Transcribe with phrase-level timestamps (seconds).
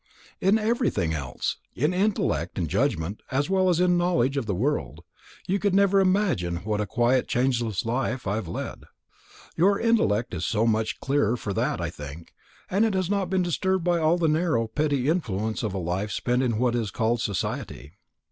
[0.39, 1.57] "In everything else.
[1.75, 5.01] In intellect and judgment, as well as in knowledge of the world.
[5.45, 8.85] You could never imagine what a quiet changeless life I have led."
[9.55, 12.33] "Your intellect is so much the clearer for that, I think.
[12.71, 16.41] It has not been disturbed by all the narrow petty influences of a life spent
[16.41, 17.91] in what is called 'society.'"